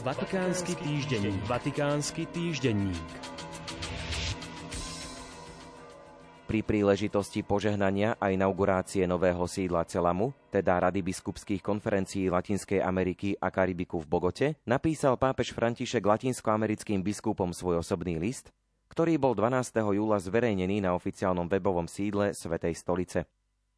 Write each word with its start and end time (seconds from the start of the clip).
Vatikánsky 0.00 0.80
týždenník. 0.80 1.44
Vatikánsky 1.44 2.24
týždenník. 2.32 3.04
Pri 6.48 6.64
príležitosti 6.64 7.44
požehnania 7.44 8.16
a 8.16 8.32
inaugurácie 8.32 9.04
nového 9.04 9.44
sídla 9.44 9.84
Celamu, 9.84 10.32
teda 10.48 10.88
Rady 10.88 11.04
biskupských 11.04 11.60
konferencií 11.60 12.32
Latinskej 12.32 12.80
Ameriky 12.80 13.36
a 13.36 13.52
Karibiku 13.52 14.00
v 14.00 14.08
Bogote, 14.08 14.46
napísal 14.64 15.20
pápež 15.20 15.52
František 15.52 16.00
latinskoamerickým 16.00 17.04
biskupom 17.04 17.52
svoj 17.52 17.84
osobný 17.84 18.16
list, 18.16 18.56
ktorý 18.88 19.20
bol 19.20 19.36
12. 19.36 19.84
júla 19.84 20.16
zverejnený 20.16 20.80
na 20.80 20.96
oficiálnom 20.96 21.44
webovom 21.44 21.84
sídle 21.84 22.32
Svetej 22.32 22.72
stolice. 22.72 23.28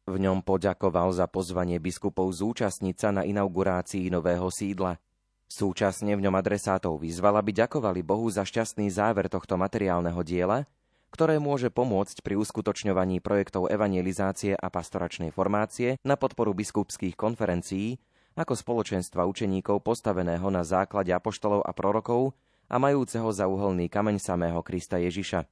V 0.07 0.15
ňom 0.23 0.39
poďakoval 0.39 1.11
za 1.11 1.27
pozvanie 1.27 1.83
biskupov 1.83 2.31
zúčastniť 2.31 2.95
sa 2.95 3.11
na 3.11 3.27
inaugurácii 3.27 4.07
nového 4.07 4.47
sídla– 4.47 4.95
Súčasne 5.53 6.17
v 6.17 6.25
ňom 6.25 6.33
adresátov 6.33 6.97
vyzval, 6.97 7.37
aby 7.37 7.53
ďakovali 7.53 8.01
Bohu 8.01 8.25
za 8.25 8.41
šťastný 8.41 8.89
záver 8.89 9.29
tohto 9.29 9.53
materiálneho 9.53 10.17
diela, 10.25 10.65
ktoré 11.13 11.37
môže 11.37 11.69
pomôcť 11.69 12.25
pri 12.25 12.41
uskutočňovaní 12.41 13.21
projektov 13.21 13.69
evangelizácie 13.69 14.57
a 14.57 14.67
pastoračnej 14.73 15.29
formácie 15.29 16.01
na 16.01 16.17
podporu 16.17 16.57
biskupských 16.57 17.13
konferencií 17.13 18.01
ako 18.33 18.57
spoločenstva 18.57 19.29
učeníkov 19.29 19.85
postaveného 19.85 20.49
na 20.49 20.65
základe 20.65 21.13
apoštolov 21.13 21.61
a 21.61 21.69
prorokov 21.69 22.33
a 22.65 22.81
majúceho 22.81 23.29
za 23.29 23.45
uholný 23.45 23.93
kameň 23.93 24.17
samého 24.17 24.57
Krista 24.65 24.97
Ježiša. 24.97 25.45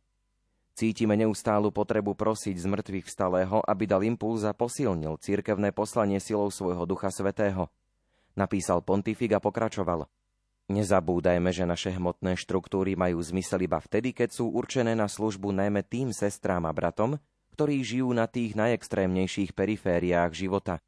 Cítime 0.74 1.13
neustálu 1.13 1.70
potrebu 1.70 2.18
prosiť 2.18 2.58
z 2.58 2.66
mŕtvych 2.66 3.05
vstalého, 3.05 3.62
aby 3.70 3.86
dal 3.86 4.02
impuls 4.02 4.49
a 4.49 4.58
posilnil 4.58 5.22
cirkevné 5.22 5.70
poslanie 5.70 6.18
silou 6.18 6.49
svojho 6.49 6.90
Ducha 6.90 7.13
Svetého– 7.13 7.70
napísal 8.35 8.84
pontifik 8.85 9.35
a 9.35 9.40
pokračoval. 9.44 10.07
Nezabúdajme, 10.71 11.51
že 11.51 11.68
naše 11.68 11.91
hmotné 11.91 12.40
štruktúry 12.40 12.96
majú 12.96 13.20
zmysel 13.20 13.68
iba 13.68 13.82
vtedy, 13.84 14.15
keď 14.15 14.32
sú 14.32 14.55
určené 14.55 14.96
na 14.96 15.12
službu 15.12 15.51
najmä 15.51 15.84
tým 15.84 16.15
sestrám 16.15 16.63
a 16.63 16.71
bratom, 16.71 17.20
ktorí 17.57 17.84
žijú 17.84 18.15
na 18.15 18.32
tých 18.32 18.55
najextrémnejších 18.55 19.52
perifériách 19.52 20.32
života. 20.32 20.79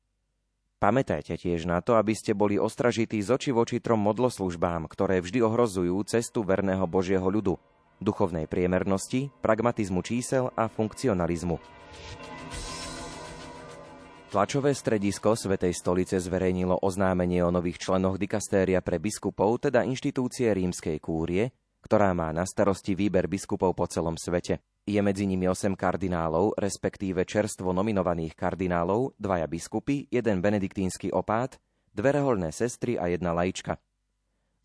Pamätajte 0.80 1.40
tiež 1.40 1.64
na 1.64 1.80
to, 1.80 1.96
aby 1.96 2.12
ste 2.12 2.36
boli 2.36 2.60
ostražití 2.60 3.20
z 3.24 3.36
oči 3.36 3.52
voči 3.56 3.80
trom 3.80 4.04
modloslužbám, 4.04 4.92
ktoré 4.92 5.24
vždy 5.24 5.40
ohrozujú 5.40 5.96
cestu 6.04 6.44
verného 6.44 6.84
Božieho 6.88 7.24
ľudu, 7.24 7.56
duchovnej 8.04 8.52
priemernosti, 8.52 9.32
pragmatizmu 9.40 10.04
čísel 10.04 10.52
a 10.60 10.68
funkcionalizmu. 10.68 11.56
Tlačové 14.34 14.74
stredisko 14.74 15.38
Svetej 15.38 15.78
stolice 15.78 16.18
zverejnilo 16.18 16.82
oznámenie 16.82 17.46
o 17.46 17.54
nových 17.54 17.78
členoch 17.78 18.18
dikastéria 18.18 18.82
pre 18.82 18.98
biskupov, 18.98 19.62
teda 19.62 19.86
inštitúcie 19.86 20.50
rímskej 20.50 20.98
kúrie, 20.98 21.54
ktorá 21.86 22.18
má 22.18 22.34
na 22.34 22.42
starosti 22.42 22.98
výber 22.98 23.30
biskupov 23.30 23.78
po 23.78 23.86
celom 23.86 24.18
svete. 24.18 24.58
Je 24.90 24.98
medzi 25.06 25.30
nimi 25.30 25.46
8 25.46 25.78
kardinálov, 25.78 26.58
respektíve 26.58 27.30
čerstvo 27.30 27.78
nominovaných 27.78 28.34
kardinálov, 28.34 29.14
dvaja 29.22 29.46
biskupy, 29.46 30.10
jeden 30.10 30.42
benediktínsky 30.42 31.14
opát, 31.14 31.54
dve 31.94 32.18
reholné 32.18 32.50
sestry 32.50 32.98
a 32.98 33.14
jedna 33.14 33.38
lajčka. 33.38 33.78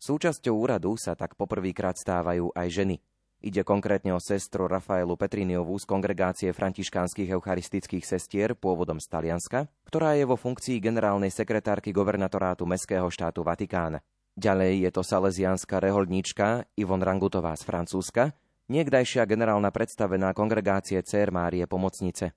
Súčasťou 0.01 0.65
úradu 0.65 0.97
sa 0.97 1.13
tak 1.13 1.37
poprvýkrát 1.37 1.93
stávajú 1.93 2.57
aj 2.57 2.67
ženy– 2.73 2.97
Ide 3.39 3.63
konkrétne 3.63 4.11
o 4.11 4.19
sestru 4.19 4.67
Rafaelu 4.67 5.15
Petriniovú 5.15 5.79
z 5.79 5.87
kongregácie 5.87 6.51
františkánskych 6.51 7.31
eucharistických 7.31 8.03
sestier 8.03 8.51
pôvodom 8.51 8.99
z 8.99 9.07
Talianska, 9.07 9.71
ktorá 9.87 10.19
je 10.19 10.27
vo 10.27 10.35
funkcii 10.35 10.83
generálnej 10.83 11.31
sekretárky 11.31 11.95
guvernatorátu 11.95 12.67
Mestského 12.67 13.07
štátu 13.07 13.47
Vatikán. 13.47 14.03
Ďalej 14.35 14.83
je 14.83 14.89
to 14.91 15.07
salesiánska 15.07 15.79
reholníčka 15.79 16.67
Ivon 16.75 16.99
Rangutová 16.99 17.55
z 17.55 17.63
Francúzska, 17.63 18.35
niekdajšia 18.67 19.23
generálna 19.23 19.71
predstavená 19.71 20.35
kongregácie 20.35 20.99
Cér 20.99 21.31
Márie 21.31 21.63
Pomocnice. 21.63 22.35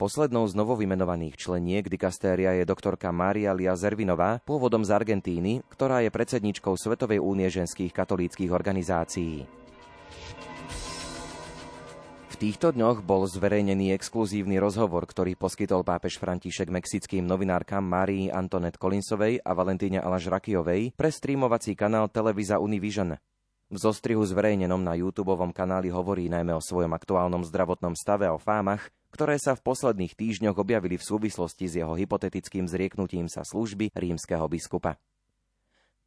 Poslednou 0.00 0.48
z 0.48 0.56
novovymenovaných 0.56 1.36
členiek 1.36 1.84
dikastéria 1.84 2.56
je 2.56 2.64
doktorka 2.64 3.12
Mária 3.12 3.52
Lia 3.52 3.76
Zervinová, 3.76 4.40
pôvodom 4.48 4.88
z 4.88 4.90
Argentíny, 4.90 5.60
ktorá 5.68 6.00
je 6.00 6.08
predsedničkou 6.08 6.74
Svetovej 6.80 7.20
únie 7.20 7.46
ženských 7.52 7.92
katolíckých 7.92 8.50
organizácií. 8.50 9.63
V 12.34 12.50
týchto 12.50 12.74
dňoch 12.74 13.06
bol 13.06 13.30
zverejnený 13.30 13.94
exkluzívny 13.94 14.58
rozhovor, 14.58 15.06
ktorý 15.06 15.38
poskytol 15.38 15.86
pápež 15.86 16.18
František 16.18 16.66
mexickým 16.66 17.22
novinárkam 17.22 17.86
Márii 17.86 18.26
Antonet 18.26 18.74
Kolinsovej 18.74 19.38
a 19.38 19.54
Valentíne 19.54 20.02
Alažrakijovej 20.02 20.98
pre 20.98 21.14
streamovací 21.14 21.78
kanál 21.78 22.10
Televíza 22.10 22.58
Univision. 22.58 23.14
V 23.70 23.76
zostrihu 23.78 24.18
zverejnenom 24.26 24.82
na 24.82 24.98
YouTube 24.98 25.30
kanáli 25.54 25.94
hovorí 25.94 26.26
najmä 26.26 26.58
o 26.58 26.58
svojom 26.58 26.90
aktuálnom 26.90 27.46
zdravotnom 27.46 27.94
stave 27.94 28.26
a 28.26 28.34
o 28.34 28.42
fámach, 28.42 28.90
ktoré 29.14 29.38
sa 29.38 29.54
v 29.54 29.70
posledných 29.70 30.18
týždňoch 30.18 30.58
objavili 30.58 30.98
v 30.98 31.06
súvislosti 31.06 31.70
s 31.70 31.78
jeho 31.86 31.94
hypotetickým 31.94 32.66
zrieknutím 32.66 33.30
sa 33.30 33.46
služby 33.46 33.94
rímskeho 33.94 34.50
biskupa. 34.50 34.98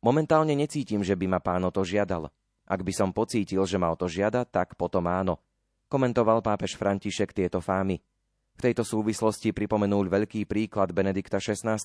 Momentálne 0.03 0.59
necítim, 0.59 1.07
že 1.07 1.15
by 1.15 1.23
ma 1.31 1.39
pán 1.39 1.63
o 1.63 1.71
to 1.71 1.87
žiadal. 1.87 2.27
Ak 2.67 2.83
by 2.83 2.91
som 2.91 3.15
pocítil, 3.15 3.63
že 3.63 3.79
ma 3.79 3.87
o 3.87 3.95
to 3.95 4.11
žiada, 4.11 4.43
tak 4.43 4.75
potom 4.75 5.07
áno– 5.07 5.39
komentoval 5.87 6.43
pápež 6.43 6.75
František 6.75 7.33
tieto 7.33 7.63
fámy. 7.63 7.99
V 8.57 8.61
tejto 8.61 8.81
súvislosti 8.81 9.53
pripomenul 9.53 10.09
veľký 10.09 10.49
príklad 10.49 10.89
Benedikta 10.89 11.37
XVI, 11.37 11.77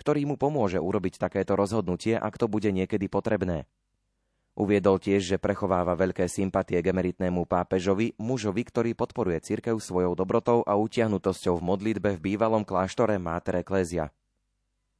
ktorý 0.00 0.20
mu 0.26 0.34
pomôže 0.40 0.80
urobiť 0.80 1.20
takéto 1.20 1.54
rozhodnutie, 1.54 2.18
ak 2.18 2.34
to 2.40 2.50
bude 2.50 2.66
niekedy 2.72 3.06
potrebné. 3.06 3.68
Uviedol 4.58 4.98
tiež, 4.98 5.22
že 5.22 5.38
prechováva 5.38 5.94
veľké 5.94 6.26
sympatie 6.26 6.82
k 6.82 6.90
emeritnému 6.90 7.46
pápežovi, 7.46 8.18
mužovi, 8.18 8.62
ktorý 8.66 8.90
podporuje 8.98 9.38
cirkev 9.40 9.78
svojou 9.78 10.18
dobrotou 10.18 10.66
a 10.66 10.74
utiahnutosťou 10.74 11.62
v 11.62 11.66
modlitbe 11.70 12.18
v 12.18 12.34
bývalom 12.34 12.66
kláštore 12.66 13.16
Máter 13.22 13.62
Eklézia. 13.62 14.10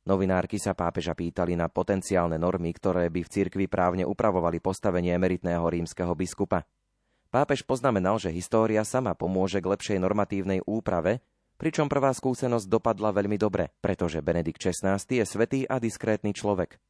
Novinárky 0.07 0.57
sa 0.57 0.72
pápeža 0.72 1.12
pýtali 1.12 1.59
na 1.59 1.69
potenciálne 1.69 2.41
normy, 2.41 2.72
ktoré 2.72 3.12
by 3.12 3.21
v 3.21 3.33
cirkvi 3.37 3.67
právne 3.69 4.09
upravovali 4.09 4.62
postavenie 4.62 5.12
emeritného 5.12 5.67
rímskeho 5.67 6.15
biskupa. 6.17 6.65
Pápež 7.30 7.62
poznamenal, 7.62 8.18
že 8.18 8.34
história 8.34 8.82
sama 8.82 9.14
pomôže 9.14 9.62
k 9.62 9.70
lepšej 9.70 10.02
normatívnej 10.02 10.66
úprave, 10.66 11.22
pričom 11.62 11.86
prvá 11.86 12.10
skúsenosť 12.10 12.66
dopadla 12.66 13.14
veľmi 13.14 13.38
dobre, 13.38 13.70
pretože 13.78 14.18
Benedikt 14.18 14.58
XVI 14.58 14.98
je 14.98 15.22
svetý 15.22 15.62
a 15.62 15.78
diskrétny 15.78 16.34
človek. 16.34 16.82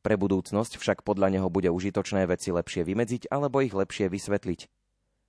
Pre 0.00 0.14
budúcnosť 0.16 0.80
však 0.80 1.04
podľa 1.04 1.36
neho 1.36 1.48
bude 1.52 1.68
užitočné 1.68 2.24
veci 2.24 2.48
lepšie 2.48 2.80
vymedziť 2.80 3.28
alebo 3.28 3.60
ich 3.60 3.76
lepšie 3.76 4.08
vysvetliť. 4.08 4.60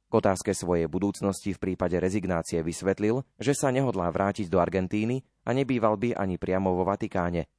K 0.08 0.14
otázke 0.16 0.56
svojej 0.56 0.88
budúcnosti 0.88 1.52
v 1.52 1.60
prípade 1.60 2.00
rezignácie 2.00 2.64
vysvetlil, 2.64 3.28
že 3.36 3.52
sa 3.52 3.76
nehodlá 3.76 4.08
vrátiť 4.08 4.48
do 4.48 4.64
Argentíny 4.64 5.28
a 5.44 5.52
nebýval 5.52 6.00
by 6.00 6.16
ani 6.16 6.40
priamo 6.40 6.72
vo 6.72 6.88
Vatikáne. 6.88 7.52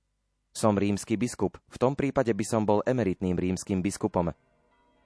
Som 0.56 0.80
rímsky 0.80 1.20
biskup, 1.20 1.60
v 1.68 1.76
tom 1.76 1.92
prípade 1.92 2.32
by 2.32 2.44
som 2.48 2.64
bol 2.64 2.80
emeritným 2.88 3.36
rímskym 3.36 3.84
biskupom, 3.84 4.32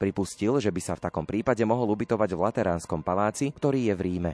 Pripustil, 0.00 0.56
že 0.64 0.72
by 0.72 0.80
sa 0.80 0.96
v 0.96 1.04
takom 1.04 1.28
prípade 1.28 1.60
mohol 1.68 1.92
ubytovať 1.92 2.32
v 2.32 2.40
Lateránskom 2.40 3.04
paláci, 3.04 3.52
ktorý 3.52 3.92
je 3.92 3.94
v 3.94 4.00
Ríme. 4.00 4.32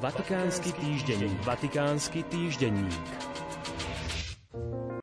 Vatikánsky 0.00 0.72
týždenník. 0.72 1.36
Vatikánsky 1.44 2.24
týždenník. 2.32 3.23